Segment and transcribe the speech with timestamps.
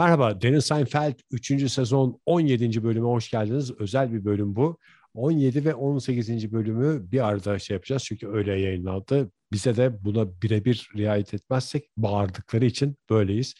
[0.00, 1.72] Merhaba, Deniz Seinfeld 3.
[1.72, 2.82] sezon 17.
[2.82, 3.70] bölüme hoş geldiniz.
[3.78, 4.78] Özel bir bölüm bu.
[5.14, 6.52] 17 ve 18.
[6.52, 9.32] bölümü bir arada şey yapacağız çünkü öyle yayınlandı.
[9.52, 13.54] Bize de buna birebir riayet etmezsek bağırdıkları için böyleyiz.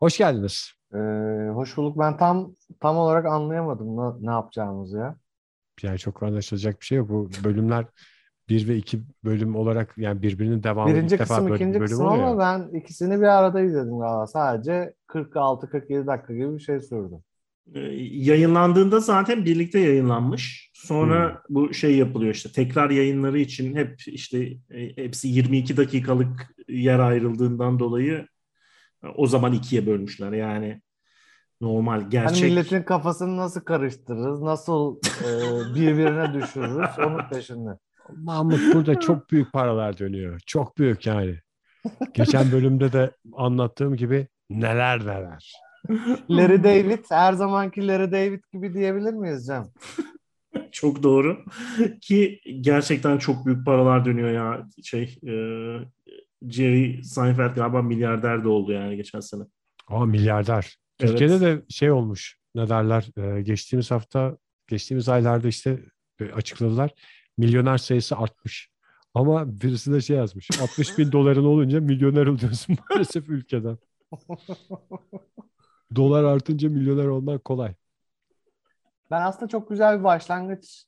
[0.00, 0.72] Hoş geldiniz.
[0.94, 1.98] Ee, hoş bulduk.
[1.98, 5.16] Ben tam tam olarak anlayamadım ne, ne yapacağımızı ya.
[5.82, 7.08] Yani çok anlaşılacak bir şey yok.
[7.08, 7.86] Bu bölümler
[8.48, 11.90] bir ve iki bölüm olarak yani birbirinin devamı Birinci ilk defa kısım, böyle ikinci bölüm
[11.90, 12.24] kısım oluyor.
[12.24, 14.26] ama ben ikisini bir arada izledim galiba.
[14.26, 17.14] Sadece 46-47 dakika gibi bir şey sürdü.
[17.74, 20.70] Ee, yayınlandığında zaten birlikte yayınlanmış.
[20.74, 24.38] Sonra bu şey yapılıyor işte tekrar yayınları için hep işte
[24.70, 28.26] e, hepsi 22 dakikalık yer ayrıldığından dolayı
[29.16, 30.32] o zaman ikiye bölmüşler.
[30.32, 30.80] Yani
[31.60, 35.28] normal gerçek milletin kafasını nasıl karıştırırız, nasıl e,
[35.74, 37.70] birbirine düşürürüz onun peşinde.
[38.16, 40.40] Mahmut burada çok büyük paralar dönüyor.
[40.46, 41.38] Çok büyük yani.
[42.14, 45.52] Geçen bölümde de anlattığım gibi neler neler.
[46.30, 49.64] Larry David, her zamanki Larry David gibi diyebilir miyiz Cem?
[50.72, 51.44] çok doğru
[52.00, 55.32] ki gerçekten çok büyük paralar dönüyor ya şey e,
[56.48, 59.42] Jerry Seinfeld galiba milyarder de oldu yani geçen sene.
[59.88, 60.76] Aa milyarder.
[61.00, 61.10] Evet.
[61.10, 64.36] Türkiye'de de şey olmuş ne derler e, geçtiğimiz hafta
[64.68, 65.80] geçtiğimiz aylarda işte
[66.20, 66.90] e, açıkladılar
[67.38, 68.68] milyoner sayısı artmış.
[69.14, 73.78] Ama birisi de şey yazmış 60 bin doların olunca milyoner oluyorsun maalesef ülkeden.
[75.96, 77.74] Dolar artınca milyoner olmak kolay.
[79.10, 80.84] Ben aslında çok güzel bir başlangıç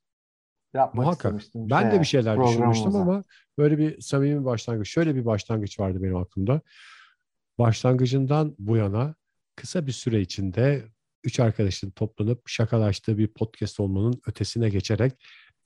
[0.74, 1.42] yapmak Muhakkak.
[1.42, 1.70] istemiştim.
[1.70, 3.22] Ben de şeye, bir şeyler düşünmüştüm ama
[3.58, 4.88] böyle bir samimi başlangıç.
[4.88, 6.60] Şöyle bir başlangıç vardı benim aklımda.
[7.58, 9.14] Başlangıcından bu yana
[9.56, 10.84] kısa bir süre içinde
[11.24, 15.12] üç arkadaşın toplanıp şakalaştığı bir podcast olmanın ötesine geçerek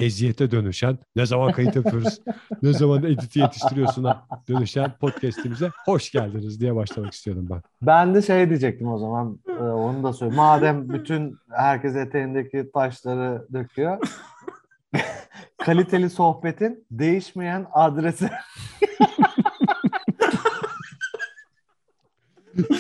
[0.01, 2.21] eziyete dönüşen, ne zaman kayıt yapıyoruz,
[2.63, 7.63] ne zaman editi yetiştiriyorsun'a dönüşen podcastimize hoş geldiniz diye başlamak istiyordum ben.
[7.83, 9.39] Ben de şey diyecektim o zaman.
[9.49, 10.37] e, onu da söyle.
[10.37, 13.99] Madem bütün herkes eteğindeki taşları döküyor.
[15.59, 18.29] kaliteli sohbetin değişmeyen adresi.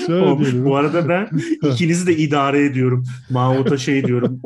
[0.06, 0.64] Şöyle diyelim.
[0.64, 1.28] bu arada ben
[1.72, 3.04] ikinizi de idare ediyorum.
[3.30, 4.42] Mahmut'a şey diyorum.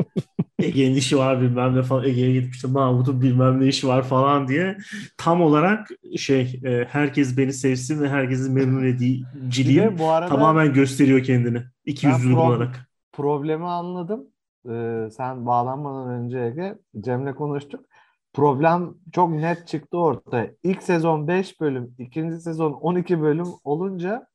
[0.58, 2.04] Ege'nin işi var bilmem ne falan.
[2.04, 4.76] Ege'ye gidip işte Mahmut'un bilmem ne işi var falan diye.
[5.16, 11.22] Tam olarak şey e, herkes beni sevsin ve herkesin memnun ediciliği bu arada tamamen gösteriyor
[11.22, 11.62] kendini.
[11.86, 12.90] İki yüzlülük pro- olarak.
[13.12, 14.24] problemi anladım.
[14.68, 17.84] Ee, sen bağlanmadan önce Ege, Cem'le konuştuk.
[18.32, 20.50] Problem çok net çıktı ortaya.
[20.62, 24.26] İlk sezon 5 bölüm, ikinci sezon 12 bölüm olunca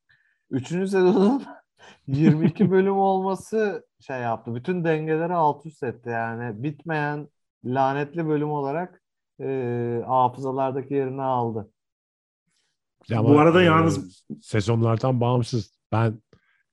[0.51, 1.43] üçüncü sezonun
[2.07, 4.55] 22 bölüm olması şey yaptı.
[4.55, 6.63] Bütün dengeleri alt üst etti yani.
[6.63, 7.27] Bitmeyen
[7.65, 9.03] lanetli bölüm olarak
[9.41, 11.71] e, hafızalardaki yerini aldı.
[13.15, 16.21] Ama, Bu arada e, yalnız- sezonlardan bağımsız ben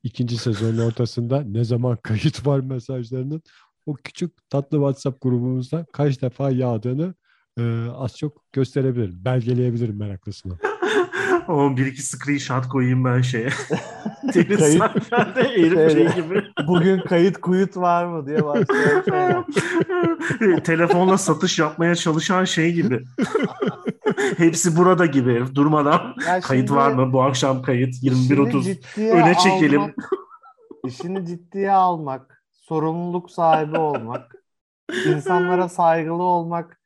[0.04, 3.42] ikinci sezonun ortasında ne zaman kayıt var mesajlarının
[3.86, 7.14] o küçük tatlı WhatsApp grubumuzda kaç defa yağdığını
[7.58, 7.62] e,
[7.96, 9.24] az çok gösterebilirim.
[9.24, 10.54] Belgeleyebilirim meraklısına.
[11.48, 13.48] Ama bir iki screenshot koyayım ben şeye.
[14.34, 16.44] Deniz Kayıt- Seinfeld'de herif şey gibi.
[16.66, 18.38] Bugün kayıt kuyut var mı diye
[19.04, 19.44] şeyler.
[20.64, 23.04] Telefonla satış yapmaya çalışan şey gibi.
[24.36, 26.14] Hepsi burada gibi durmadan.
[26.28, 27.12] Ya Kayıt var mı?
[27.12, 28.62] Bu akşam kayıt işini 21.30.
[28.62, 29.80] ciddiye Öne çekelim.
[29.80, 30.10] almak,
[30.84, 34.34] işini ciddiye almak, sorumluluk sahibi olmak,
[35.06, 36.80] insanlara saygılı olmak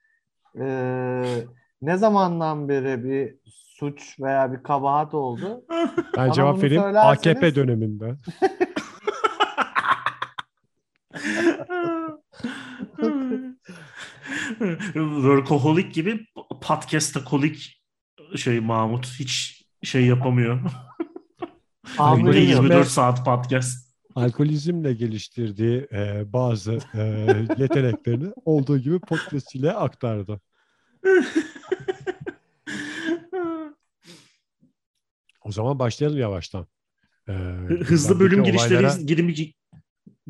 [0.54, 1.46] eee,
[1.82, 3.34] ne zamandan beri bir
[3.78, 5.64] suç veya bir kabahat oldu?
[5.70, 6.82] Ben Bana cevap vereyim.
[6.82, 8.16] söylerseniz- AKP döneminde.
[14.94, 16.26] Workaholic gibi
[16.62, 17.82] podcastakolik
[18.36, 20.60] şey Mahmut hiç şey yapamıyor.
[21.98, 23.88] Abi, Alkolizm- 24 saat podcast.
[24.14, 27.00] Alkolizmle geliştirdiği e, bazı e,
[27.58, 30.40] yeteneklerini olduğu gibi podcast ile aktardı.
[35.44, 36.66] O zaman başlayalım yavaştan.
[37.28, 37.32] E,
[37.84, 39.06] Hızlı bölüm girişleri olaylara-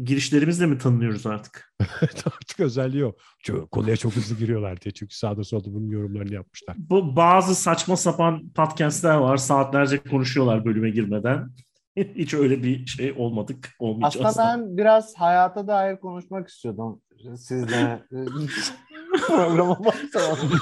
[0.05, 1.75] girişlerimizle mi tanınıyoruz artık?
[2.03, 3.13] artık özelliği o.
[3.43, 4.93] Çok, konuya çok hızlı giriyorlar diye.
[4.93, 6.77] Çünkü sağda solda bunun yorumlarını yapmışlar.
[6.79, 9.37] Bu bazı saçma sapan podcastler var.
[9.37, 11.51] Saatlerce konuşuyorlar bölüme girmeden.
[11.97, 13.69] Hiç öyle bir şey olmadık.
[13.79, 14.27] Olmayacağız.
[14.27, 17.01] Aslında ben biraz hayata dair konuşmak istiyordum
[17.37, 18.03] sizle.
[19.27, 20.59] Programa başlamadan.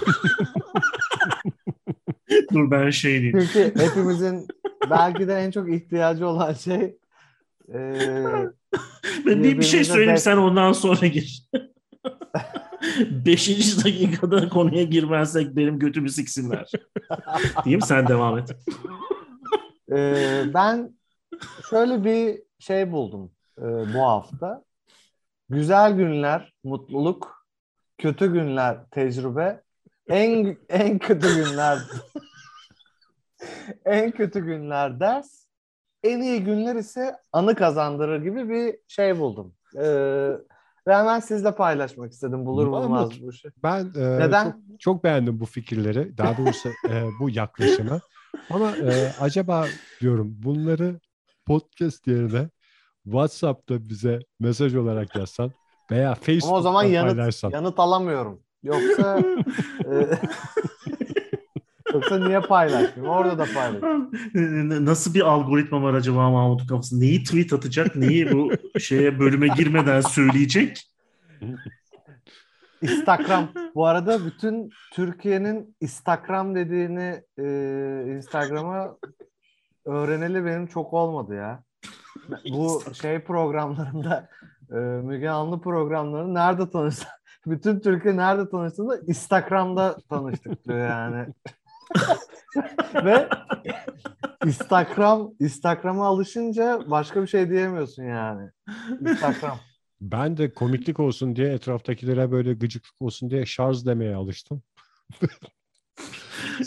[2.52, 3.48] Dur ben şey diyeyim.
[3.52, 4.46] Çünkü hepimizin
[4.90, 6.96] belki de en çok ihtiyacı olan şey
[7.68, 8.50] eee
[9.26, 11.48] Ben bir, bir şey söyleyeyim sen ondan sonra gir.
[13.10, 16.70] Beşinci dakikada konuya girmezsek benim götümü siksinler.
[17.64, 18.56] Diyeyim sen devam et.
[19.92, 20.94] Ee, ben
[21.70, 24.64] şöyle bir şey buldum e, bu hafta.
[25.48, 27.46] Güzel günler, mutluluk,
[27.98, 29.62] kötü günler, tecrübe,
[30.08, 31.78] en en kötü günler
[33.84, 35.45] en kötü günler ders,
[36.06, 39.54] en iyi günler ise anı kazandırır gibi bir şey buldum.
[39.76, 40.32] Ee,
[40.86, 43.50] ve hemen sizle paylaşmak istedim bulur bulmaz bu şey.
[43.62, 44.44] Ben e, Neden?
[44.44, 46.18] Çok, çok beğendim bu fikirleri.
[46.18, 48.00] Daha doğrusu e, bu yaklaşımı.
[48.50, 49.66] Ama e, acaba
[50.00, 51.00] diyorum bunları
[51.46, 52.48] podcast yerine
[53.04, 55.52] WhatsApp'ta bize mesaj olarak yazsan
[55.90, 57.50] veya Facebook'ta Ama o zaman yanıt, paylaşsan.
[57.50, 58.42] yanıt alamıyorum.
[58.62, 59.18] Yoksa
[59.84, 60.08] e,
[61.96, 63.16] yoksa niye paylaşmayayım?
[63.16, 64.86] Orada da paylaşayım.
[64.86, 67.00] Nasıl bir algoritma var acaba Mahmut'un kafasında?
[67.00, 68.50] Neyi tweet atacak, neyi bu
[68.80, 70.90] şeye bölüme girmeden söyleyecek?
[72.82, 73.48] Instagram.
[73.74, 77.44] Bu arada bütün Türkiye'nin Instagram dediğini e,
[78.16, 78.96] Instagram'a
[79.84, 81.62] öğreneli benim çok olmadı ya.
[82.50, 84.28] Bu şey programlarında
[84.70, 87.08] e, Müge Anlı programları nerede tanıştık?
[87.46, 91.26] Bütün Türkiye nerede tanıştığında Instagram'da tanıştık diyor yani.
[93.04, 93.28] Ve
[94.46, 98.50] Instagram Instagram'a alışınca başka bir şey diyemiyorsun yani.
[99.00, 99.58] Instagram.
[100.00, 104.62] Ben de komiklik olsun diye etraftakilere böyle gıcıklık olsun diye şarj demeye alıştım.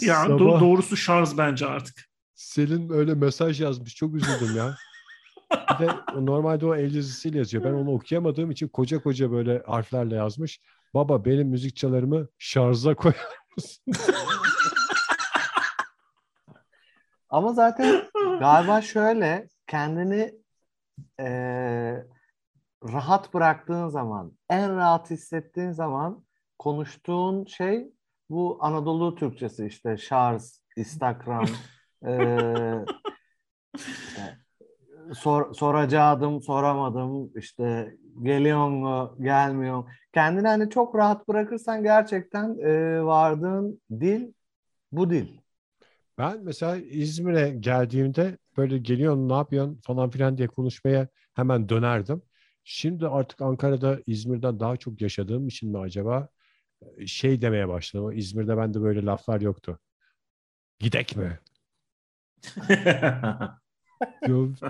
[0.01, 1.95] Ya Sabah- do- doğrusu şarj bence artık.
[2.35, 3.95] Selin öyle mesaj yazmış.
[3.95, 4.75] Çok üzüldüm ya.
[5.51, 7.63] Bir de o- normalde o el yazısıyla yazıyor.
[7.63, 10.59] Ben onu okuyamadığım için koca koca böyle harflerle yazmış.
[10.93, 13.27] Baba benim müzik çalarımı şarja koyar
[13.57, 13.83] mısın?
[17.29, 18.01] Ama zaten
[18.39, 20.35] galiba şöyle kendini
[21.19, 22.05] eee,
[22.83, 26.23] rahat bıraktığın zaman, en rahat hissettiğin zaman
[26.59, 27.91] konuştuğun şey
[28.29, 30.41] bu Anadolu Türkçesi işte şarj,
[30.77, 31.45] Instagram,
[32.05, 32.79] eee,
[33.77, 34.37] işte
[35.13, 39.83] sor, soracaktım, soramadım, işte geliyor mu, gelmiyor?
[40.13, 44.33] Kendini hani çok rahat bırakırsan gerçekten eee, vardığın dil
[44.91, 45.37] bu dil.
[46.19, 52.21] Ben mesela İzmir'e geldiğimde böyle geliyorsun ne yapıyorsun falan filan diye konuşmaya hemen dönerdim.
[52.63, 56.29] Şimdi artık Ankara'da İzmir'den daha çok yaşadığım için mi acaba
[56.97, 58.17] e, şey demeye başladım.
[58.17, 59.79] İzmir'de bende böyle laflar yoktu.
[60.79, 61.39] Gidek mi?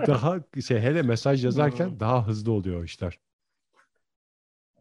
[0.06, 3.18] Daha şey hele mesaj yazarken daha hızlı oluyor o işler.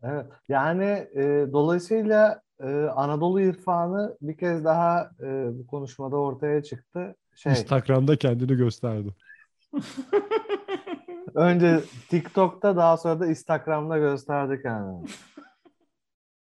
[0.04, 0.26] Evet.
[0.50, 7.16] Yani e, dolayısıyla e, Anadolu irfanı bir kez daha e, bu konuşmada ortaya çıktı.
[7.36, 9.16] Şey, Instagram'da kendini gösterdi.
[11.36, 11.80] önce
[12.10, 15.08] TikTok'ta daha sonra da Instagram'da gösterdi kendini.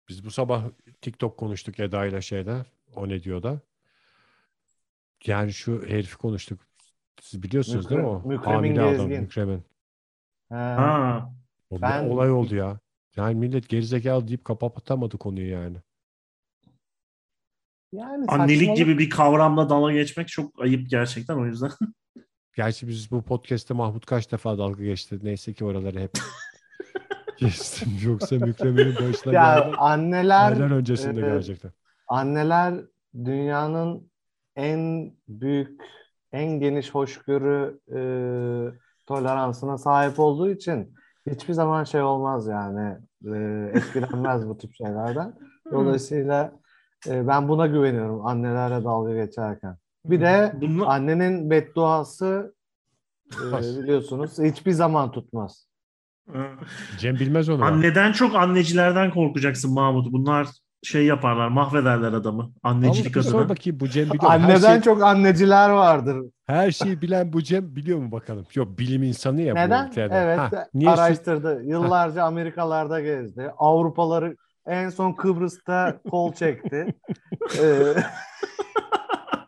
[0.08, 0.64] Biz bu sabah
[1.00, 2.64] TikTok konuştuk Eda ile şeyde.
[2.96, 3.60] O ne diyor da.
[5.26, 6.60] Yani şu herifi konuştuk.
[7.20, 8.14] Siz biliyorsunuz değil mi o?
[8.14, 9.20] Mükrem- Mükremin Hamile adam Gezgin.
[9.20, 9.62] Mükremin.
[10.48, 11.32] Ha, ha.
[11.70, 12.78] O Ben- olay oldu ya.
[13.16, 15.76] Yani millet gerizekalı deyip kapatamadı konuyu yani.
[17.92, 21.70] Yani Annelik saçmalık- gibi bir kavramla dalga geçmek çok ayıp gerçekten o yüzden.
[22.56, 25.18] Gerçi biz bu podcast'te Mahmut kaç defa dalga geçti.
[25.22, 26.10] Neyse ki oraları hep
[27.38, 27.88] geçtim.
[28.04, 29.76] Yoksa Mükremin'in başına Ya geldi.
[29.78, 31.72] anneler Aylar öncesinde e, gelecekti.
[32.08, 32.74] anneler
[33.24, 34.10] dünyanın
[34.56, 35.80] en büyük,
[36.32, 38.00] en geniş hoşgörü e,
[39.06, 40.94] toleransına sahip olduğu için
[41.30, 45.34] hiçbir zaman şey olmaz yani e, etkilenmez bu tip şeylerden.
[45.72, 46.52] Dolayısıyla
[47.06, 49.76] e, ben buna güveniyorum annelerle dalga geçerken.
[50.04, 52.54] Bir de Bunla- annenin bedduası
[53.34, 55.66] e, biliyorsunuz hiçbir zaman tutmaz.
[56.98, 57.64] Cem bilmez onu.
[57.64, 60.12] Anneden çok annecilerden korkacaksın Mahmut.
[60.12, 60.48] Bunlar
[60.82, 62.50] şey yaparlar, mahvederler adamı.
[62.62, 63.48] Annecilik sor adına.
[63.48, 64.32] bakayım bu Cem biliyor.
[64.32, 66.16] Anneden şey, çok anneciler vardır.
[66.46, 68.46] her şeyi bilen bu Cem biliyor mu bakalım?
[68.54, 69.88] Yok bilim insanı ya bu Neden?
[69.88, 70.14] ülkede.
[70.14, 71.62] Evet, Ha, niye araştırdı.
[71.64, 73.50] Yıllarca Amerikalarda gezdi.
[73.58, 74.36] Avrupaları
[74.70, 76.86] en son Kıbrıs'ta kol çekti.
[77.58, 77.94] Ee,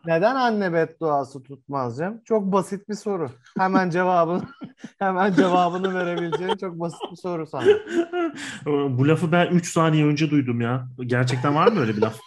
[0.05, 2.21] neden anne bedduası tutmaz Cem?
[2.25, 3.29] Çok basit bir soru.
[3.57, 4.43] Hemen cevabını
[4.99, 7.65] hemen cevabını verebileceğin çok basit bir soru sana.
[8.65, 10.87] Bu lafı ben 3 saniye önce duydum ya.
[11.05, 12.19] Gerçekten var mı öyle bir laf?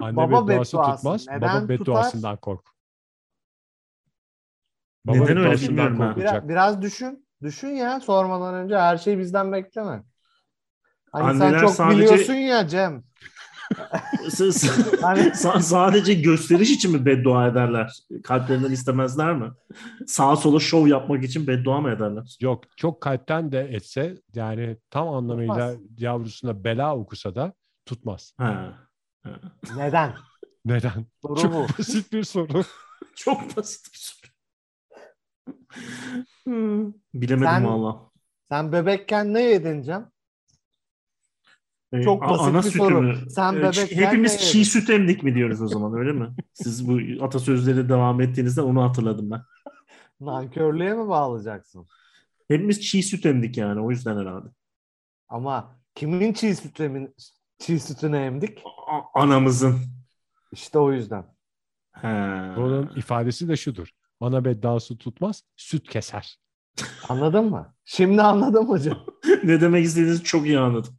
[0.00, 1.26] Anne Baba bedduası bedduası tutmaz.
[1.28, 1.68] neden Baba tutar?
[1.68, 2.66] bedduasından kork.
[5.06, 6.16] Baba Neden öyle bilmiyorum ben.
[6.16, 7.26] Biraz, biraz düşün.
[7.42, 10.02] Düşün ya sormadan önce her şeyi bizden bekleme.
[11.12, 13.02] Hani sen Anneler çok sadece- biliyorsun ya Cem.
[15.02, 17.92] Hani sa- sadece gösteriş için mi beddua ederler?
[18.24, 19.50] Kalplerinden istemezler mi?
[20.06, 22.36] Sağa sola şov yapmak için beddua mı ederler?
[22.40, 26.00] Yok çok kalpten de etse yani tam anlamıyla Tutmaz.
[26.00, 27.52] yavrusuna bela okusa da
[27.86, 28.34] tutmaz.
[28.38, 28.74] Ha.
[29.76, 30.14] neden?
[30.64, 31.06] Neden?
[31.22, 31.66] Soru çok bu.
[31.78, 32.62] basit bir soru.
[33.14, 34.30] Çok basit bir soru.
[36.44, 38.00] Hmm, Bilemedim Sen- valla.
[38.50, 40.10] Sen bebekken ne yedin Cem?
[41.92, 43.02] Ee, Çok basit ana bir sütü soru.
[43.02, 43.14] mü?
[43.30, 44.68] Sen Ee, bebekken çi- Hepimiz ne çiğ yedin?
[44.70, 46.28] süt emdik mi diyoruz o zaman öyle mi?
[46.52, 49.42] Siz bu atasözleri devam ettiğinizde onu hatırladım ben.
[50.20, 51.86] Nankörlüğe mi bağlayacaksın?
[52.48, 54.48] Hepimiz çiğ süt emdik yani o yüzden herhalde.
[55.28, 57.12] Ama kimin çiğ sütünü,
[57.58, 58.62] çiğ sütünü emdik?
[58.90, 59.76] A- anamızın.
[60.52, 61.24] İşte o yüzden.
[61.92, 62.08] He.
[62.56, 63.88] Bunun ifadesi de şudur.
[64.20, 66.38] Ana beddası tutmaz, süt keser.
[67.08, 67.74] Anladın mı?
[67.84, 68.98] Şimdi anladım hocam.
[69.44, 70.94] ne demek istediğinizi çok iyi anladım.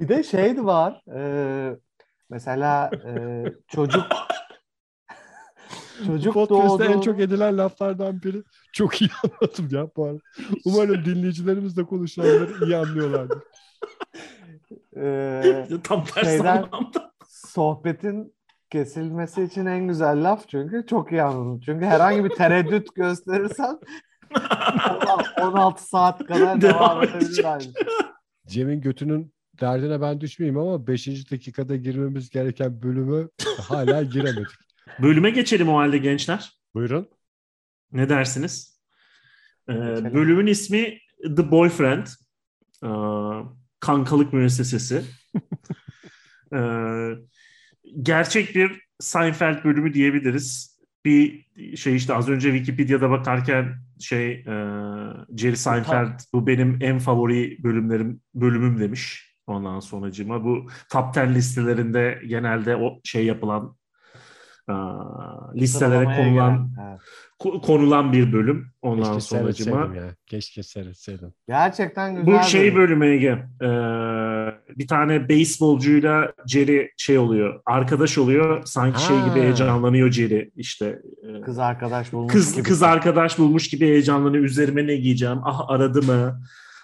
[0.00, 1.02] Bir de şey var.
[1.16, 1.76] e,
[2.30, 4.04] mesela e, çocuk
[6.06, 6.92] çocuk podcast'te doğdu.
[6.96, 8.42] en çok edilen laflardan biri.
[8.72, 10.18] Çok iyi anladım ya bu arada.
[10.64, 13.38] Umarım dinleyicilerimiz de konuşanları iyi anlıyorlardır.
[14.96, 17.12] e, Tam ters Şeyden- anlamda.
[17.28, 18.34] sohbetin
[18.70, 21.60] kesilmesi için en güzel laf çünkü çok iyi anladım.
[21.64, 23.78] Çünkü herhangi bir tereddüt gösterirsen
[25.42, 27.70] 16 saat kadar devam, Devam edebilir.
[28.46, 31.30] Cem'in götünün derdine ben düşmeyeyim ama 5.
[31.30, 33.28] dakikada girmemiz gereken bölümü
[33.58, 34.46] hala giremedik.
[35.02, 36.52] Bölüme geçelim o halde gençler.
[36.74, 37.08] Buyurun.
[37.92, 38.80] Ne dersiniz?
[39.68, 39.74] Ee,
[40.14, 40.98] bölümün ismi
[41.36, 42.06] The Boyfriend.
[42.84, 42.88] Ee,
[43.80, 45.02] kankalık müessesesi.
[46.54, 47.10] Ee,
[48.02, 50.78] gerçek bir Seinfeld bölümü diyebiliriz.
[51.04, 54.54] Bir şey işte az önce Wikipedia'da bakarken şey e,
[55.36, 59.31] Jerry Seinfeld bu benim en favori bölümlerim bölümüm demiş.
[59.46, 63.76] Ondan sonracıma bu top 10 listelerinde genelde o şey yapılan
[64.68, 64.72] e,
[65.54, 67.00] listelere Sıralamaya konulan giren, evet.
[67.40, 69.96] ko- konulan bir bölüm ondan Keşke sonracıma.
[69.96, 70.14] ya.
[70.26, 71.32] Keşke seyretseydim.
[71.48, 72.40] Gerçekten güzel.
[72.40, 72.76] Bu şey bölüm.
[73.00, 73.38] bölümü Ege.
[74.78, 77.60] Bir tane beyzbolcuyla Jerry şey oluyor.
[77.66, 78.62] Arkadaş oluyor.
[78.64, 79.34] Sanki şey gibi Ha.
[79.36, 80.50] heyecanlanıyor Jerry.
[80.56, 82.62] İşte e, Kız arkadaş bulmuş kız gibi.
[82.64, 84.44] kız arkadaş bulmuş gibi heyecanlanıyor.
[84.44, 85.38] Üzerime ne giyeceğim?
[85.44, 86.40] Ah aradı mı?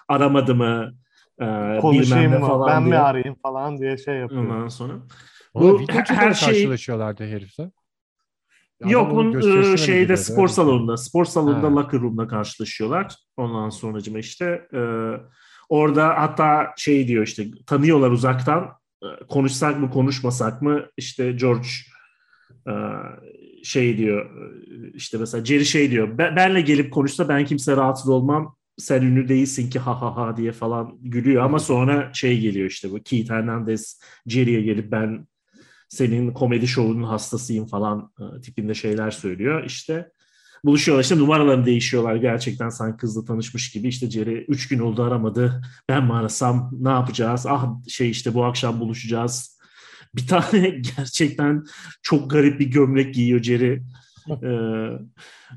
[0.07, 0.93] Aramadı mı?
[1.41, 2.39] Ee, konuşayım mı?
[2.47, 2.93] falan ben diye.
[2.95, 4.43] mi arayayım falan diye şey yapıyor.
[4.45, 4.93] Ondan sonra.
[5.55, 6.17] Bu her şey-
[6.47, 7.63] karşılaşıyorlardı herifle?
[8.81, 9.33] Adam Yok bunun
[9.65, 10.55] e, mi şeyde spor Öyle şey.
[10.55, 11.75] salonunda, spor salonunda Ha.
[11.75, 13.15] locker room'da karşılaşıyorlar.
[13.37, 14.79] Ondan sonracıma işte e,
[15.69, 18.69] orada hatta şey diyor işte tanıyorlar uzaktan
[19.03, 21.67] e, konuşsak mı konuşmasak mı işte George
[22.67, 22.73] e,
[23.63, 28.09] şey diyor e, işte mesela Jerry şey diyor "Ben- benle gelip konuşsa ben kimse rahatsız
[28.09, 32.69] olmam sen ünlü değilsin ki ha ha ha diye falan gülüyor ama sonra şey geliyor
[32.69, 35.27] işte bu Keith Hernandez Jerry'e gelip ben
[35.89, 39.63] senin komedi şovunun hastasıyım falan e, tipinde şeyler söylüyor.
[39.65, 40.11] İşte
[40.63, 43.87] buluşuyorlar işte numaralarını değişiyorlar gerçekten sanki kızla tanışmış gibi.
[43.87, 45.61] İşte Jerry 3 gün oldu aramadı.
[45.89, 47.45] Ben mi arasam ne yapacağız?
[47.45, 49.59] Ah şey işte bu akşam buluşacağız.
[50.15, 51.63] Bir tane gerçekten
[52.01, 53.83] çok garip bir gömlek giyiyor Jerry.
[54.43, 54.89] Ee,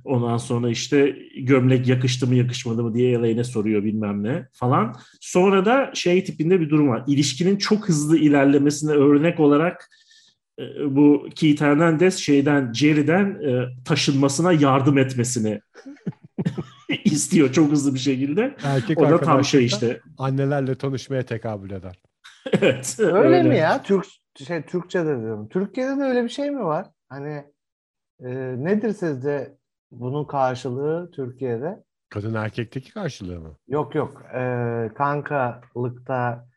[0.04, 4.94] ondan sonra işte gömlek yakıştı mı yakışmadı mı diye Elaine'e soruyor bilmem ne falan.
[5.20, 7.04] Sonra da şey tipinde bir durum var.
[7.06, 9.90] İlişkinin çok hızlı ilerlemesine örnek olarak
[10.58, 10.62] e,
[10.96, 15.60] bu Keith Hernandez şeyden Jerry'den e, taşınmasına yardım etmesini
[17.04, 18.56] istiyor çok hızlı bir şekilde.
[18.64, 20.00] Erkek O da tam şey işte.
[20.18, 22.02] Annelerle tanışmaya tekabül eder.
[22.52, 22.96] evet.
[22.98, 23.82] Öyle, mi ya?
[23.82, 24.06] Türk
[24.46, 25.48] şey Türkçe'de diyorum.
[25.48, 26.86] Türkiye'de de öyle bir şey mi var?
[27.08, 27.44] Hani
[28.24, 28.28] e,
[28.64, 29.56] nedir sizce
[29.90, 31.84] bunun karşılığı Türkiye'de?
[32.08, 33.56] Kadın erkekteki karşılığı mı?
[33.68, 34.22] Yok yok.
[34.34, 36.48] E, kankalıkta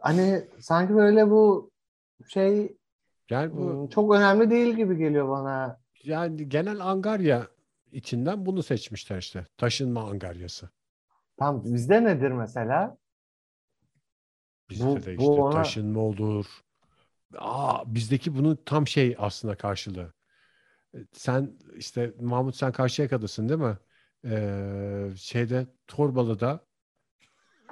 [0.00, 1.70] hani sanki böyle bu
[2.28, 2.76] şey
[3.30, 5.80] Yani bu hmm, çok önemli değil gibi geliyor bana.
[6.04, 7.46] yani genel angarya
[7.92, 9.46] içinden bunu seçmişler işte.
[9.56, 10.70] Taşınma angaryası.
[11.38, 12.96] Tam bizde nedir mesela?
[14.70, 16.46] Bizde Bu- de bu işte ona- taşınma olur.
[17.38, 20.12] Aa, bizdeki bunun tam şey aslında karşılığı.
[20.94, 23.78] E, Sen işte Mahmut sen Karşıyaka'dasın değil mi?
[24.24, 26.64] Ee, şeyde Torbalı'da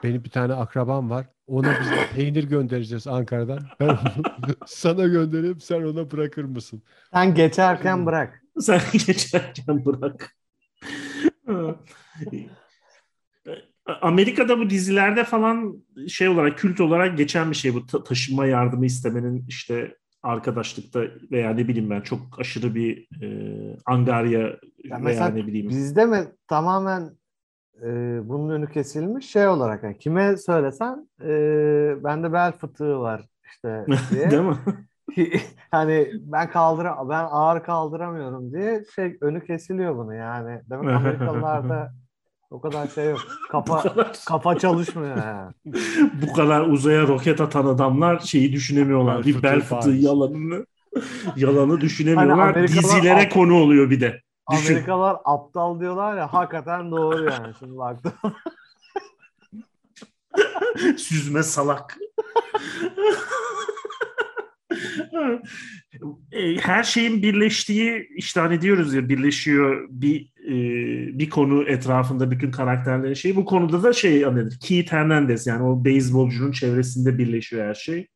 [0.03, 1.27] benim bir tane akrabam var.
[1.47, 3.61] Ona biz peynir göndereceğiz Ankara'dan.
[3.81, 3.99] Ben
[4.67, 6.83] sana göndereyim sen ona bırakır mısın?
[7.13, 8.43] Sen geçerken bırak.
[8.61, 10.37] Sen geçerken bırak.
[14.01, 18.87] Amerika'da bu dizilerde falan şey olarak kült olarak geçen bir şey bu ta- taşınma yardımı
[18.87, 21.01] istemenin işte arkadaşlıkta
[21.31, 24.41] veya ne bileyim ben çok aşırı bir e, angarya
[24.85, 27.11] Ya veya ne bileyim bizde mi tamamen
[27.83, 27.89] e,
[28.29, 31.29] bunun önü kesilmiş şey olarak yani kime söylesen e,
[32.05, 34.31] bende bel fıtığı var işte diye.
[34.31, 34.57] Değil mi?
[35.71, 40.61] hani ben kaldıra ben ağır kaldıramıyorum diye şey önü kesiliyor bunu yani.
[40.71, 41.93] Demek Amerikalılarda
[42.51, 43.21] o kadar şey yok.
[43.51, 43.95] Kafa
[44.27, 45.53] kafa çalışmıyor yani.
[46.29, 49.25] Bu kadar uzaya roket atan adamlar şeyi düşünemiyorlar.
[49.27, 50.67] Bir bel fıtığı yalanını
[51.37, 52.39] yalanı düşünemiyorlar.
[52.39, 54.21] Hani Amerikalılar- Dizilere konu oluyor bir de.
[54.53, 54.73] Düşün.
[54.73, 58.13] Amerikalılar aptal diyorlar ya hakikaten doğru yani şimdi baktım.
[60.97, 61.99] Süzme salak.
[66.33, 70.55] E, Her şeyin birleştiği işte hani diyoruz ya birleşiyor bir e,
[71.19, 73.37] bir konu etrafında bütün karakterlerin şeyi.
[73.37, 74.59] Bu konuda da şey anladır.
[74.63, 78.07] Keith Hernandez yani o beyzbolcunun çevresinde birleşiyor her şey.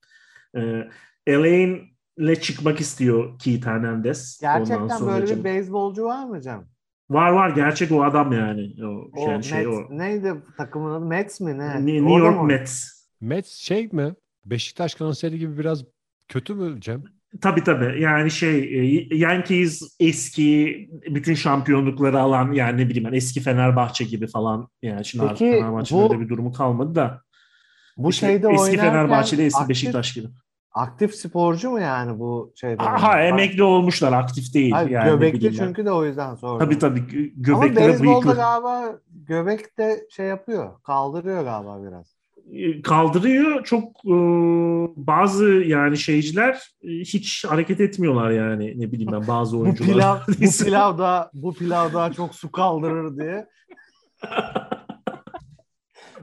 [0.56, 0.88] E,
[1.26, 4.40] Elaine'le çıkmak istiyor Keith Hernandez.
[4.44, 6.66] Ondan Gerçekten sonra böyle canım- bir beyzbolcu var mı Cem?
[7.10, 8.74] Var var gerçek o adam yani.
[8.84, 9.98] O, O yani şey Mets, o.
[9.98, 11.04] neydi takımın adı?
[11.04, 11.86] Mets mi ne?
[11.86, 12.46] New Orada York?
[12.46, 12.90] Mets.
[13.20, 14.14] Mets şey mi?
[14.44, 15.84] Beşiktaş konseri gibi biraz
[16.28, 17.02] kötü mü Cem?
[17.40, 18.00] Tabii tabii.
[18.02, 18.58] Yani şey
[19.10, 24.68] e, Yankees eski bütün şampiyonlukları alan yani ne bileyim ben eski Fenerbahçe gibi falan.
[24.82, 27.22] Yani şimdi artık Peki, Fenerbahçe'nin bu- öyle bir durumu kalmadı da.
[27.96, 30.28] Bu İşte şeyde eski oynarken Fenerbahçe'de eski aktif, Beşiktaş gibi.
[30.72, 32.82] aktif sporcu mu yani bu şeyde?
[32.82, 33.28] Aha oynayan?
[33.28, 34.72] emekli olmuşlar aktif değil.
[34.72, 36.66] Hayır, yani göbekli çünkü de o yüzden sordum.
[36.66, 40.82] Tabii tabii gö- Ama göbekli ve beyzbolda galiba göbek de şey yapıyor.
[40.82, 42.13] Kaldırıyor galiba biraz.
[42.84, 44.16] Kaldırıyor çok e,
[44.96, 49.92] bazı yani şeyciler e, hiç hareket etmiyorlar yani ne bileyim ben bazı Bu oyuncular.
[49.92, 53.46] pilav, bu pilav daha bu pilav daha çok su kaldırır diye.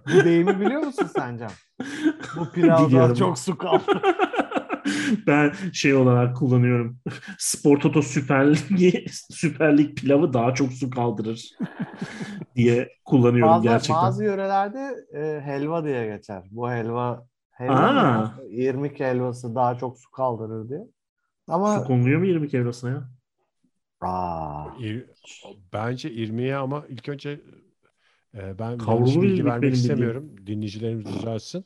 [0.08, 1.52] Bu deyimi biliyor musun sen Can?
[2.38, 4.02] Bu pilav daha çok su kaldırır.
[5.28, 7.00] ben şey olarak kullanıyorum.
[7.40, 11.52] Spor Toto Süper Ligi Süper Lig pilavı daha çok su kaldırır
[12.56, 13.96] diye kullanıyorum Bazı, gerçekten.
[13.96, 16.44] bazı yörelerde e, helva diye geçer.
[16.52, 20.88] Bu helva helva irmik helvası daha çok su kaldırır diye.
[21.48, 23.10] Ama Su konuluyor mu 20 evrosuna ya?
[24.02, 25.06] Aa, İr-
[25.74, 27.42] bence irmiye ama ilk önce
[28.36, 30.48] e, ben Kavrulur yanlış bilgi irmik vermek istemiyorum.
[30.48, 31.66] Dinleyicilerimiz düzelsin.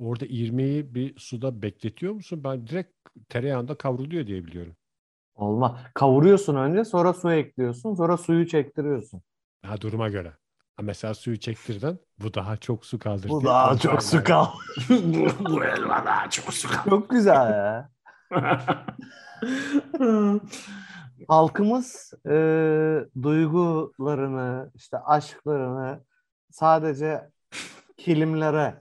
[0.00, 2.44] Orada irmiği bir suda bekletiyor musun?
[2.44, 2.92] Ben direkt
[3.28, 4.76] tereyağında kavruluyor diye biliyorum.
[5.34, 5.78] olma.
[5.94, 9.22] Kavuruyorsun önce sonra su ekliyorsun sonra suyu çektiriyorsun.
[9.66, 10.32] Ha, duruma göre.
[10.76, 12.00] Ha, mesela suyu çektirdin.
[12.18, 13.28] Bu daha çok su kaldırdı.
[13.28, 14.46] Bu daha çok su kal.
[14.90, 16.90] bu, bu elma daha çok su kaldırır.
[16.90, 17.90] Çok güzel ya.
[21.28, 22.30] Halkımız e,
[23.22, 26.00] duygularını, işte aşklarını
[26.50, 27.30] sadece
[27.96, 28.74] kilimlere,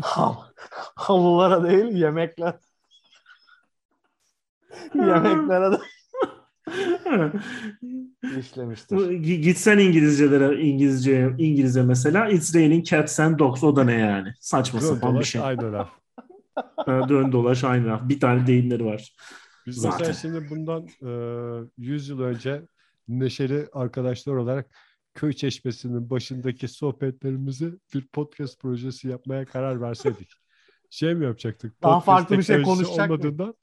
[0.00, 0.52] hav-
[0.94, 2.54] halılara değil yemekler
[4.94, 5.78] yemeklere de
[8.38, 9.10] işlemiştir.
[9.12, 14.34] Gitsen İngilizcelere İngilizce İngilizce mesela It's raining cats and dogs o da ne yani?
[14.40, 15.40] Saçma Dön sapan bir şey.
[15.42, 15.90] aynı laf.
[16.86, 18.08] Dön dolaş aynı laf.
[18.08, 19.14] Bir tane deyimleri var.
[19.66, 19.98] Biz Zaten.
[19.98, 22.62] mesela şimdi bundan e, 100 yıl önce
[23.08, 24.66] neşeli arkadaşlar olarak
[25.14, 30.30] köy çeşmesinin başındaki sohbetlerimizi bir podcast projesi yapmaya karar verseydik.
[30.90, 31.82] Şey mi yapacaktık?
[31.82, 33.14] Daha Podcast farklı bir şey konuşacak mı?
[33.14, 33.54] olmadığından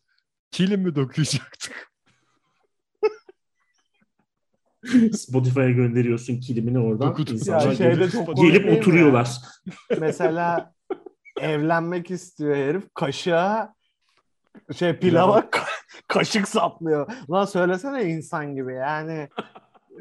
[0.51, 1.91] kilim mi dokuyacaktık?
[5.13, 7.07] Spotify'a gönderiyorsun kilimini oradan.
[7.07, 9.29] Dokuz- İnsanlar şeyde gelip- çok gelip oturuyorlar.
[9.99, 10.73] Mesela
[11.41, 13.75] evlenmek istiyor herif kaşığa
[14.75, 15.67] şey pilava ka-
[16.07, 17.11] kaşık saplıyor.
[17.31, 19.29] Lan söylesene insan gibi yani.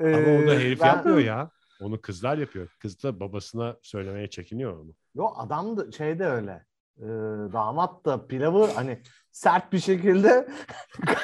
[0.01, 1.51] Ama Ee, onu herif ben- yapmıyor ya.
[1.81, 2.69] Onu kızlar yapıyor.
[2.81, 4.95] Kız da babasına söylemeye çekiniyor onu.
[5.15, 6.65] Yo adam da şey de öyle.
[6.99, 7.05] Ee,
[7.53, 10.49] damat da pilavı hani sert bir şekilde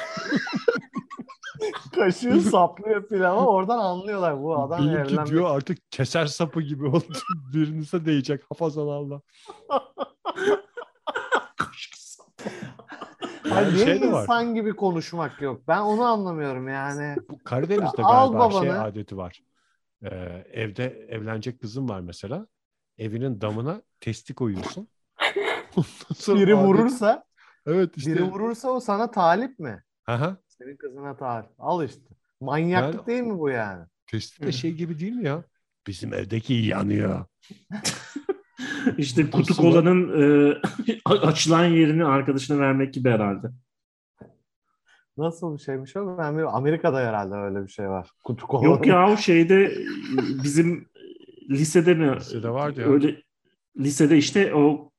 [1.95, 5.27] kaşığı saplıyor pilava oradan anlıyorlar bu adam Benimki evlenmek.
[5.27, 7.13] diyor artık keser sapı gibi oldu.
[7.53, 9.21] Birinize değecek hafazan Allah.
[12.77, 12.92] Hani
[13.61, 14.21] Yani niye şey de var.
[14.21, 15.67] insan gibi konuşmak yok?
[15.67, 17.15] Ben onu anlamıyorum yani.
[17.29, 18.81] Bu Karadeniz'de Ya galiba şey babanı.
[18.83, 19.43] adeti var.
[20.03, 20.07] Ee,
[20.51, 22.47] evde evlenecek kızım var mesela.
[22.97, 24.87] Evinin damına testi koyuyorsun.
[26.27, 27.23] Biri adet- vurursa,
[27.65, 28.11] Evet işte.
[28.11, 29.83] biri vurursa o sana talip mi?
[30.07, 31.49] Aha, Senin kızına talip.
[31.59, 32.01] Al işte.
[32.41, 33.85] Manyaklık Yani- değil mi bu yani?
[34.07, 35.43] testi de şey gibi değil mi ya?
[35.87, 37.25] Bizim evdeki yanıyor.
[38.97, 40.57] İşte kutu kolanın e,
[41.05, 43.47] açılan yerini arkadaşına vermek gibi herhalde.
[45.17, 46.17] Nasıl bir şeymiş o?
[46.17, 46.55] Ben bilmiyorum.
[46.55, 48.09] Amerika'da herhalde öyle bir şey var.
[48.23, 48.65] Kutu kola.
[48.65, 49.77] Yok ya o şeyde e,
[50.43, 50.89] bizim
[51.49, 52.15] lisede mi?
[52.15, 52.87] Lisede vardı ya.
[52.87, 53.21] Öyle
[53.79, 54.91] lisede işte o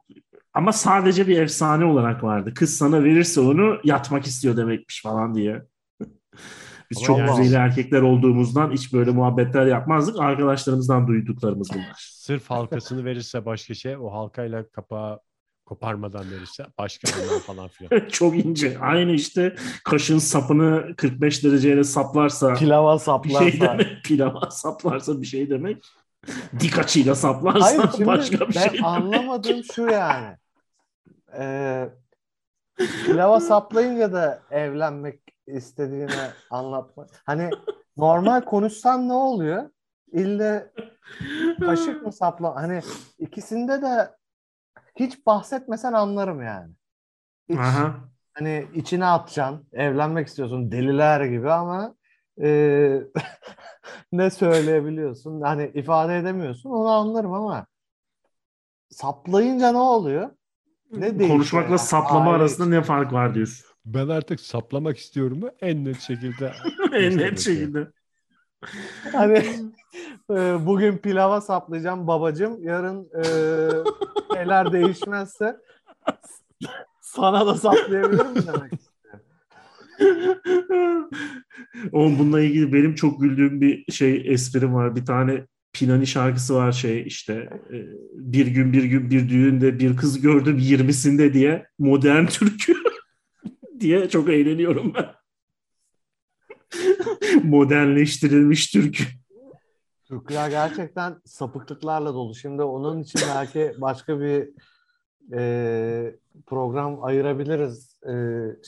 [0.55, 2.55] ama sadece bir efsane olarak vardı.
[2.55, 5.63] Kız sana verirse onu yatmak istiyor demekmiş falan diye.
[6.91, 10.21] Biz Ama çok yani- düzeyli erkekler olduğumuzdan hiç böyle muhabbetler yapmazdık.
[10.21, 11.95] Arkadaşlarımızdan duyduklarımız bunlar.
[11.99, 15.21] Sırf halkasını verirse başka şey o halkayla kapağı
[15.67, 18.09] Koparmadan verirse başka anlam falan filan.
[18.11, 18.79] Çok ince.
[18.79, 23.51] Aynı işte kaşın sapını 45 dereceyle saplarsa Pilava bir saplarsa.
[23.51, 23.87] şey demek.
[24.05, 25.85] Pilava saplarsa bir şey demek.
[26.61, 28.85] Dik açıyla saplarsa Hayır şimdi başka bir ben şey demek.
[28.85, 30.37] anlamadığım şu yani.
[31.39, 31.89] Ee,
[33.07, 36.11] pilava saplayınca da evlenmek istediğini
[36.51, 37.07] anlatma.
[37.27, 37.51] Hani
[37.97, 39.71] normal konuşsan ne oluyor?
[40.13, 40.73] İlle
[41.61, 42.55] kaşık mı sapla?
[42.55, 42.81] Hani
[43.19, 44.11] ikisinde de
[44.97, 46.73] hiç bahsetmesen anlarım yani.
[47.49, 47.95] Hiç, Aha.
[48.35, 51.95] hani içine atacaksın, evlenmek istiyorsun deliler gibi ama
[52.43, 53.01] e,
[54.13, 55.41] ne söyleyebiliyorsun?
[55.41, 57.67] Hani ifade edemiyorsun onu anlarım ama
[58.91, 60.31] saplayınca ne oluyor?
[60.91, 61.79] Ne Konuşmakla yani?
[61.79, 63.74] saplama Aile arasında ne fark var diyorsun.
[63.87, 66.53] Ben artık saplamak istiyorum mu en net şekilde.
[66.93, 67.89] en net şekilde.
[69.13, 69.39] Hani
[70.31, 72.65] e, bugün pilava saplayacağım babacım.
[72.65, 73.25] Yarın e,
[74.35, 75.57] şeyler değişmezse
[77.01, 78.73] sana da saplayabilirim demek.
[81.93, 84.97] Oğlum bununla ilgili benim çok güldüğüm bir şey esprim var.
[84.97, 87.35] Bir tane Pinani şarkısı var şey işte
[87.73, 87.77] e,
[88.13, 92.75] bir gün bir gün bir düğünde bir kız gördüm 20'sinde diye modern türkü
[93.85, 95.07] diye çok eğleniyorum ben.
[97.49, 99.05] Modernleştirilmiş türkü.
[100.05, 102.35] Türkler gerçekten sapıklıklarla dolu.
[102.35, 104.49] Şimdi onun için belki başka bir
[105.33, 106.17] e,
[106.47, 108.15] program ayırabiliriz e,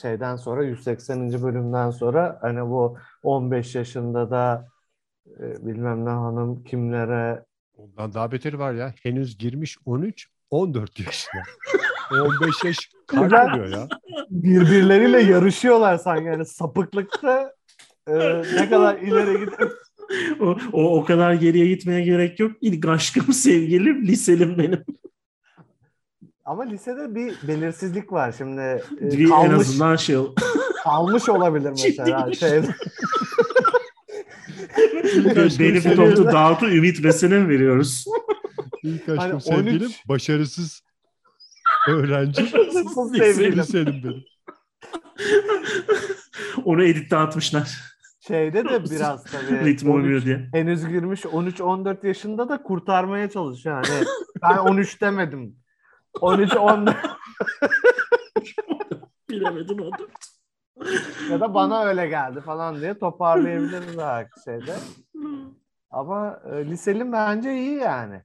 [0.00, 1.42] şeyden sonra 180.
[1.42, 4.68] bölümden sonra hani bu 15 yaşında da
[5.40, 7.44] e, bilmem ne hanım kimlere
[7.76, 8.94] Ondan daha beteri var ya.
[9.02, 11.42] Henüz girmiş 13, 14 yaşına.
[12.12, 13.88] 15 yaş kalk Ben- oluyor ya.
[14.30, 17.52] birbirleriyle yarışıyorlar sanki yani sapıklıkta
[18.08, 18.14] e,
[18.54, 19.68] ne kadar ileri gider.
[20.40, 22.52] O, o, o kadar geriye gitmeye gerek yok.
[22.60, 24.84] İlk aşkım sevgilim liselim benim.
[26.44, 28.60] Ama lisede bir belirsizlik var şimdi.
[28.60, 30.16] E, Bir en kalmış, azından şey
[30.84, 32.32] kalmış olabilir mesela.
[32.32, 32.62] Şey,
[35.58, 38.04] Benim toplu dağıtı ümit besene mi veriyoruz?
[38.82, 40.82] ilk aşkım Hani 13 sevgilim, başarısız
[41.88, 42.42] öğrenci.
[43.14, 43.64] Liseli sevgilim.
[43.64, 44.24] senin benim.
[46.64, 47.80] Onu editte atmışlar.
[48.26, 49.64] şeyde de biraz tabii.
[49.64, 50.48] Ritmi 13 uymuyor diye.
[50.52, 53.84] henüz girmiş 13-14 yaşında da kurtarmaya çalışıyor.
[53.86, 54.04] Yani
[54.42, 55.56] ben 13 demedim.
[56.14, 56.94] 13-14
[59.30, 59.90] Bilemedin onu.
[61.30, 64.74] ya da bana öyle geldi falan diye toparlayabiliriz belki şeyde.
[65.90, 68.22] Ama e, liselim bence iyi yani.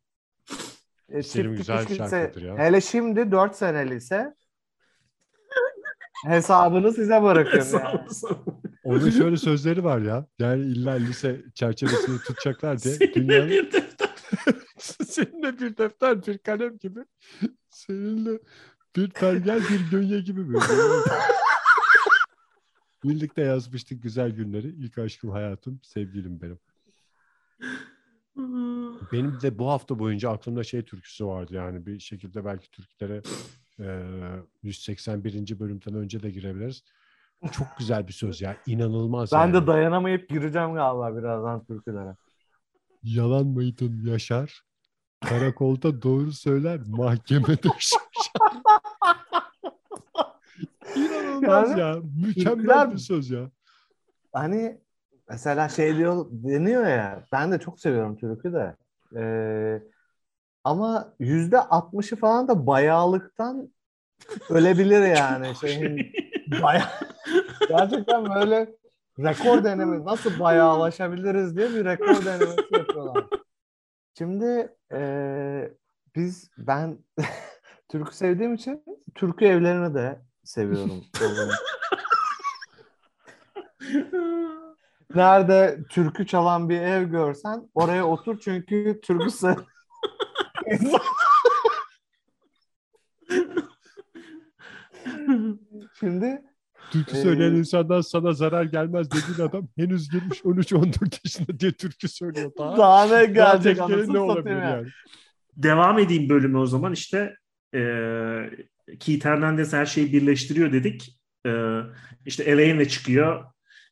[1.12, 2.58] E, güzel lise- şarkıdır ya.
[2.58, 4.36] Hele şimdi 4 sene lise.
[6.26, 8.00] Hesabını size bırakıyorum yani.
[8.84, 10.26] Onun şöyle sözleri var ya.
[10.40, 12.94] Yani illa lise çerçevesini tutacaklar diye.
[12.94, 14.10] Seninle Dünyanın bir defter.
[15.06, 17.00] seninle bir defter, bir kalem gibi.
[17.70, 18.40] Seninle
[18.96, 20.66] bir pergel, bir gönye gibi böyle.
[23.04, 24.68] Birlikte yazmıştık güzel günleri.
[24.68, 26.60] İlk aşkım hayatım, sevgilim benim.
[29.12, 33.22] Benim de bu hafta boyunca aklımda şey türküsü vardı yani bir şekilde belki Türklere
[33.80, 34.06] e,
[34.64, 35.60] 181.
[35.60, 36.84] bölümden önce de girebiliriz.
[37.52, 38.58] Çok güzel bir söz ya.
[38.68, 39.54] inanılmaz Ben yani.
[39.54, 42.16] de dayanamayıp gireceğim galiba birazdan türkülere.
[43.04, 44.62] Yalan mıydın Yaşar?
[45.26, 48.62] Karakolda doğru söyler, mahkemede şaşar.
[50.96, 51.96] İnanılmaz Yani ya.
[52.28, 53.52] Mükemmel Türkler- bir söz ya.
[54.34, 54.82] Hani
[55.30, 58.76] mesela şey diyor deniyor ya ben de çok seviyorum türkü de.
[59.16, 59.84] Ee,
[60.64, 63.70] ama yüzde altmışı falan da bayağılıktan
[64.50, 65.56] ölebilir yani.
[65.56, 66.14] Şeyin
[66.62, 66.88] bayağı
[67.70, 68.76] gerçekten böyle
[69.20, 73.26] rekor denemesi nasıl bayağılaşabiliriz diye bir rekor denemesi yapıyorlar.
[74.18, 75.74] Şimdi eee,
[76.16, 76.98] biz ben
[77.90, 78.84] türkü sevdiğim için
[79.16, 81.04] türkü evlerini de seviyorum.
[85.16, 89.30] Nerede türkü çalan bir ev görsen oraya otur çünkü türkü
[96.00, 96.42] Şimdi
[96.92, 102.08] Türkü Ee, söyleyen insandan sana zarar gelmez dediğin adam henüz girmiş 13-14 yaşında diye türkü
[102.08, 102.52] söylüyor.
[102.58, 104.72] Daha, daha ne gelecek ne olabilir yani.
[104.72, 104.88] yani?
[105.58, 107.36] Devam edeyim bölümü o zaman işte
[107.74, 108.52] eee
[109.00, 111.20] Keith Hernandez her şeyi birleştiriyor dedik.
[111.46, 111.82] Eee
[112.26, 113.46] işte Elaine'le çıkıyor.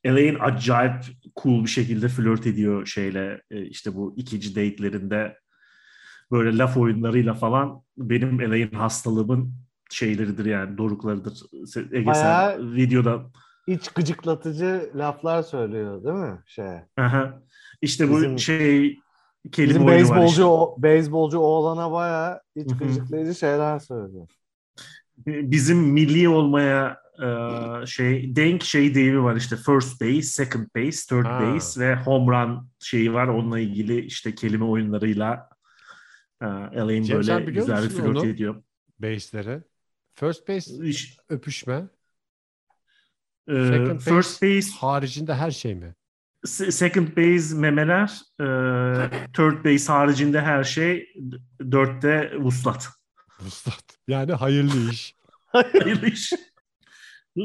[0.04, 1.04] Elaine acayip
[1.44, 5.38] cool bir şekilde flört ediyor şeyle e, işte bu ikinci date'lerinde
[6.32, 9.54] böyle laf oyunlarıyla falan benim Elaine hastalığımın
[9.92, 11.42] şeyleridir yani doruklarıdır.
[11.92, 13.22] Ege Bayağı- sen videoda
[13.68, 16.40] İç gıcıklatıcı laflar söylüyor değil mi?
[16.46, 16.72] Şey.
[16.98, 17.42] Aha.
[17.82, 19.00] işte bu Bizim- şey
[19.52, 20.44] kelime Bizim oyunu var beyzbolcu işte.
[20.44, 24.28] o, beyzbolcu oğlana bayağı iç gıcıklayıcı şeyler söylüyor.
[25.28, 31.26] bizim milli olmaya e, şey denk şey deyimi var işte first base, second base, third
[31.26, 31.42] Ha.
[31.42, 33.28] base ve home run şeyi var.
[33.28, 35.50] Onunla ilgili işte kelime oyunlarıyla
[36.42, 38.64] e, Elaine Cem, böyle güzel bir flört ediyor.
[39.00, 39.62] Base'leri.
[40.16, 41.88] First base İş- öpüşme.
[43.48, 45.96] e, Second first base, Haricinde her şey mi?
[46.46, 48.46] se- second base memeler, e,
[49.34, 51.14] third base haricinde her şey,
[51.72, 52.90] dörtte vuslat.
[53.42, 53.84] Vuslat.
[54.08, 55.16] Yani hayırlı iş.
[55.46, 56.34] Hayırlı iş.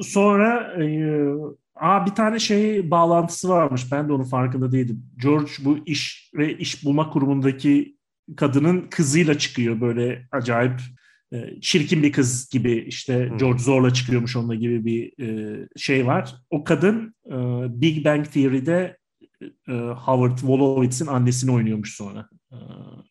[0.03, 1.17] Sonra e,
[1.75, 3.93] aa, bir tane şey bağlantısı varmış.
[3.93, 5.03] Ben de onun farkında değildim.
[5.23, 7.97] George bu iş ve iş bulma kurumundaki
[8.37, 10.81] kadının kızıyla çıkıyor böyle acayip
[11.33, 13.33] e, çirkin bir kız gibi işte.
[13.39, 16.35] George zorla çıkıyormuş onunla gibi bir e, şey var.
[16.51, 17.35] O kadın e,
[17.81, 18.97] Big Bang Theory'de
[19.69, 22.29] e, Howard Wolowitz'in annesini oynuyormuş sonra.
[22.53, 22.57] E,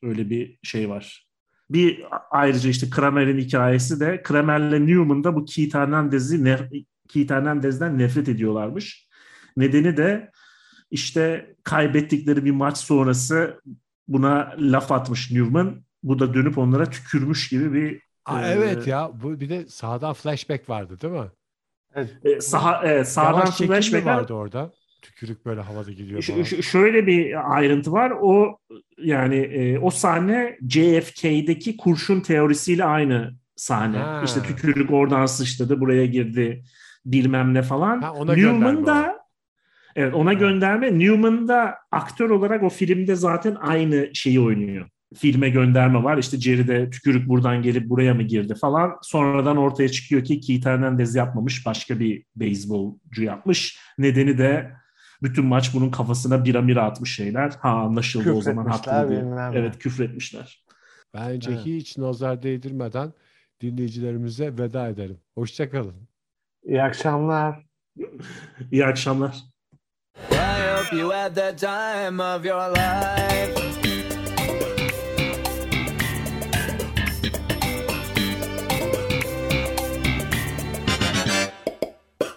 [0.03, 1.27] öyle bir şey var.
[1.73, 7.97] Bir ayrıca işte Kramer'in hikayesi de Kramer'le Newman da bu Keith Hernandez'i nef- Keith Hernandez'den
[7.99, 9.07] nefret ediyorlarmış.
[9.57, 10.31] Nedeni de
[10.91, 13.61] işte kaybettikleri bir maç sonrası
[14.07, 15.83] buna laf atmış Newman.
[16.03, 19.11] Bu da dönüp onlara tükürmüş gibi bir Aa, Ee, evet ya.
[19.23, 21.29] Bu bir de sağdan flashback vardı değil mi?
[22.23, 24.71] e, saha, e, sağdan Yavaş flashback vardı orada?
[25.03, 28.13] Tükürük böyle havada gidiyor Ş- ş- şöyle bir ayrıntı var.
[28.21, 28.57] O
[28.97, 33.97] yani e, o sahne JFK'deki kurşun teorisiyle aynı sahne.
[33.97, 34.21] Ha.
[34.25, 36.63] İşte tükürük oradan sıçradı, buraya girdi,
[37.05, 38.01] bilmem ne falan.
[38.01, 39.17] Ha, ona Newman da
[39.95, 40.33] evet ona Ha.
[40.33, 40.99] gönderme.
[40.99, 44.87] Newman da aktör olarak o filmde zaten aynı şeyi oynuyor.
[45.15, 46.17] Filme gönderme var.
[46.17, 48.91] İşte Jerry'de tükürük buradan gelip buraya mı girdi falan.
[49.01, 51.65] Sonradan ortaya çıkıyor ki Keith Hernandez yapmamış.
[51.65, 53.79] Başka bir beyzbolcu yapmış.
[53.97, 54.71] Nedeni de
[55.23, 57.49] bütün maç bunun kafasına bira mira atmış şeyler.
[57.59, 59.19] Ha anlaşıldı o zaman Küfretmişler, haklı diye.
[59.21, 59.57] bilmem ne.
[59.59, 60.63] Evet küfretmişler.
[61.13, 61.65] Bence Evet.
[61.65, 63.13] hiç nazar değdirmeden
[63.61, 65.17] dinleyicilerimize veda edelim.
[65.35, 65.95] Hoşçakalın.
[66.63, 67.65] İyi akşamlar.
[68.71, 69.35] İyi akşamlar.
[70.31, 70.35] I
[70.77, 73.63] hope you had the time of your life.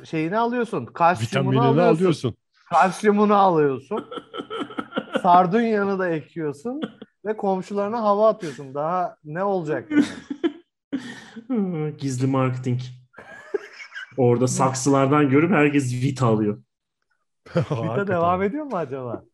[0.05, 0.87] Şeyini alıyorsun.
[0.87, 1.95] Kalsiyumunu Vitaminini alıyorsun.
[1.97, 2.37] alıyorsun.
[2.71, 4.07] Kalsiyumunu alıyorsun.
[5.23, 6.81] Sardunyanı da ekiyorsun.
[7.25, 8.75] Ve komşularına hava atıyorsun.
[8.75, 9.91] Daha ne olacak?
[9.91, 10.05] yani?
[11.99, 12.81] Gizli marketing.
[14.17, 16.63] Orada saksılardan görüp herkes vita alıyor.
[17.57, 19.25] Vita devam ediyor mu acaba?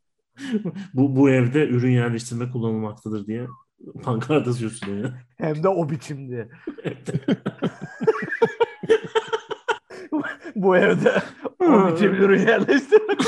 [0.95, 3.47] Bu, bu evde ürün yerleştirme kullanılmaktadır diye
[4.03, 5.15] pankart asıyorsun ya.
[5.37, 6.49] Hem de o biçimde.
[10.63, 11.23] Bu evde
[11.61, 13.21] o biçim ürün yerleştirmek.